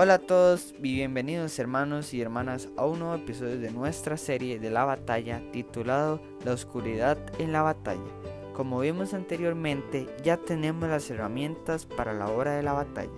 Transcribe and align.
Hola 0.00 0.14
a 0.14 0.18
todos 0.20 0.76
y 0.78 0.94
bienvenidos 0.94 1.58
hermanos 1.58 2.14
y 2.14 2.20
hermanas 2.20 2.68
a 2.76 2.86
un 2.86 3.00
nuevo 3.00 3.16
episodio 3.16 3.58
de 3.58 3.72
nuestra 3.72 4.16
serie 4.16 4.60
de 4.60 4.70
la 4.70 4.84
batalla 4.84 5.42
titulado 5.50 6.20
La 6.44 6.52
oscuridad 6.52 7.18
en 7.40 7.50
la 7.50 7.62
batalla. 7.62 8.08
Como 8.54 8.78
vimos 8.78 9.12
anteriormente, 9.12 10.06
ya 10.22 10.36
tenemos 10.36 10.88
las 10.88 11.10
herramientas 11.10 11.84
para 11.84 12.12
la 12.12 12.28
hora 12.28 12.52
de 12.52 12.62
la 12.62 12.74
batalla, 12.74 13.10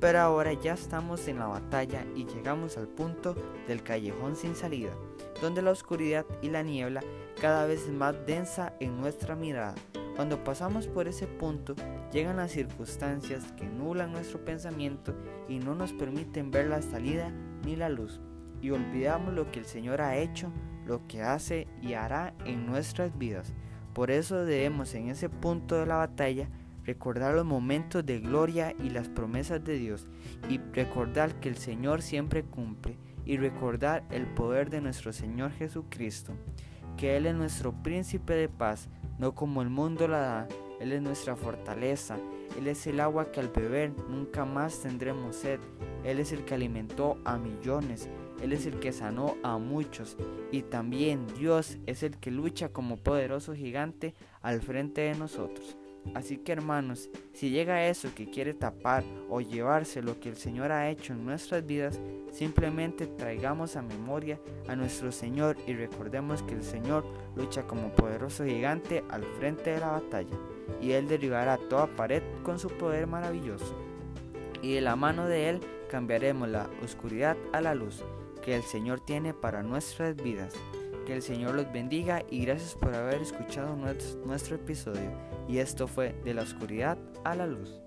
pero 0.00 0.20
ahora 0.20 0.54
ya 0.54 0.72
estamos 0.72 1.28
en 1.28 1.38
la 1.38 1.48
batalla 1.48 2.06
y 2.16 2.24
llegamos 2.24 2.78
al 2.78 2.88
punto 2.88 3.36
del 3.68 3.82
callejón 3.82 4.34
sin 4.34 4.56
salida, 4.56 4.92
donde 5.42 5.60
la 5.60 5.72
oscuridad 5.72 6.24
y 6.40 6.48
la 6.48 6.62
niebla 6.62 7.02
cada 7.42 7.66
vez 7.66 7.90
más 7.90 8.14
densa 8.24 8.72
en 8.80 8.98
nuestra 8.98 9.36
mirada. 9.36 9.74
Cuando 10.16 10.44
pasamos 10.44 10.86
por 10.88 11.08
ese 11.08 11.26
punto, 11.26 11.74
llegan 12.12 12.36
las 12.36 12.50
circunstancias 12.50 13.52
que 13.52 13.64
nublan 13.66 14.12
nuestro 14.12 14.44
pensamiento 14.44 15.14
y 15.48 15.58
no 15.58 15.74
nos 15.74 15.92
permiten 15.92 16.50
ver 16.50 16.66
la 16.66 16.82
salida 16.82 17.32
ni 17.64 17.76
la 17.76 17.88
luz. 17.88 18.20
Y 18.60 18.70
olvidamos 18.70 19.32
lo 19.32 19.50
que 19.50 19.58
el 19.60 19.64
Señor 19.64 20.02
ha 20.02 20.16
hecho, 20.16 20.52
lo 20.86 21.06
que 21.06 21.22
hace 21.22 21.66
y 21.80 21.94
hará 21.94 22.34
en 22.44 22.66
nuestras 22.66 23.16
vidas. 23.16 23.54
Por 23.94 24.10
eso 24.10 24.44
debemos 24.44 24.94
en 24.94 25.08
ese 25.08 25.28
punto 25.28 25.76
de 25.76 25.86
la 25.86 25.96
batalla 25.96 26.48
recordar 26.84 27.34
los 27.34 27.44
momentos 27.46 28.04
de 28.04 28.20
gloria 28.20 28.74
y 28.82 28.90
las 28.90 29.08
promesas 29.08 29.64
de 29.64 29.78
Dios 29.78 30.08
y 30.48 30.58
recordar 30.72 31.40
que 31.40 31.48
el 31.48 31.56
Señor 31.56 32.02
siempre 32.02 32.42
cumple 32.42 32.98
y 33.24 33.36
recordar 33.36 34.04
el 34.10 34.26
poder 34.26 34.68
de 34.68 34.80
nuestro 34.80 35.12
Señor 35.12 35.52
Jesucristo, 35.52 36.32
que 36.96 37.16
Él 37.16 37.26
es 37.26 37.34
nuestro 37.34 37.72
príncipe 37.82 38.34
de 38.34 38.48
paz, 38.48 38.88
no 39.22 39.36
como 39.36 39.62
el 39.62 39.70
mundo 39.70 40.08
la 40.08 40.18
da. 40.18 40.48
Él 40.80 40.90
es 40.90 41.00
nuestra 41.00 41.36
fortaleza. 41.36 42.18
Él 42.58 42.66
es 42.66 42.88
el 42.88 42.98
agua 42.98 43.30
que 43.30 43.38
al 43.38 43.50
beber 43.50 43.92
nunca 44.08 44.44
más 44.44 44.80
tendremos 44.80 45.36
sed. 45.36 45.60
Él 46.02 46.18
es 46.18 46.32
el 46.32 46.44
que 46.44 46.54
alimentó 46.54 47.16
a 47.24 47.38
millones. 47.38 48.08
Él 48.42 48.52
es 48.52 48.66
el 48.66 48.80
que 48.80 48.92
sanó 48.92 49.36
a 49.44 49.58
muchos. 49.58 50.16
Y 50.50 50.62
también 50.62 51.28
Dios 51.38 51.78
es 51.86 52.02
el 52.02 52.18
que 52.18 52.32
lucha 52.32 52.70
como 52.70 52.96
poderoso 52.96 53.54
gigante 53.54 54.12
al 54.40 54.60
frente 54.60 55.02
de 55.02 55.14
nosotros. 55.14 55.76
Así 56.14 56.36
que 56.36 56.52
hermanos, 56.52 57.08
si 57.32 57.50
llega 57.50 57.86
eso 57.86 58.08
que 58.14 58.28
quiere 58.28 58.54
tapar 58.54 59.04
o 59.28 59.40
llevarse 59.40 60.02
lo 60.02 60.20
que 60.20 60.28
el 60.28 60.36
Señor 60.36 60.72
ha 60.72 60.90
hecho 60.90 61.12
en 61.12 61.24
nuestras 61.24 61.64
vidas, 61.64 62.00
simplemente 62.30 63.06
traigamos 63.06 63.76
a 63.76 63.82
memoria 63.82 64.38
a 64.68 64.76
nuestro 64.76 65.12
Señor 65.12 65.56
y 65.66 65.74
recordemos 65.74 66.42
que 66.42 66.54
el 66.54 66.64
Señor 66.64 67.04
lucha 67.36 67.62
como 67.66 67.92
poderoso 67.94 68.44
gigante 68.44 69.04
al 69.10 69.24
frente 69.38 69.70
de 69.70 69.80
la 69.80 69.92
batalla 69.92 70.36
y 70.80 70.92
Él 70.92 71.08
derribará 71.08 71.56
toda 71.56 71.86
pared 71.86 72.22
con 72.42 72.58
su 72.58 72.68
poder 72.68 73.06
maravilloso. 73.06 73.76
Y 74.60 74.74
de 74.74 74.80
la 74.80 74.96
mano 74.96 75.26
de 75.26 75.48
Él 75.50 75.60
cambiaremos 75.90 76.48
la 76.48 76.68
oscuridad 76.82 77.36
a 77.52 77.60
la 77.60 77.74
luz 77.74 78.02
que 78.42 78.56
el 78.56 78.62
Señor 78.62 79.00
tiene 79.00 79.34
para 79.34 79.62
nuestras 79.62 80.16
vidas. 80.16 80.54
Que 81.12 81.16
el 81.16 81.22
Señor 81.22 81.56
los 81.56 81.70
bendiga 81.70 82.22
y 82.30 82.40
gracias 82.46 82.74
por 82.74 82.94
haber 82.94 83.20
escuchado 83.20 83.76
nuestro, 83.76 84.56
episodio. 84.56 85.12
Y 85.46 85.58
esto 85.58 85.86
fue 85.86 86.14
de 86.24 86.32
la 86.32 86.40
oscuridad 86.40 86.96
a 87.22 87.34
la 87.34 87.46
luz. 87.46 87.82